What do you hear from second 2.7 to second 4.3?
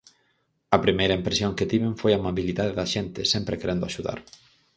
da xente, sempre querendo axudar.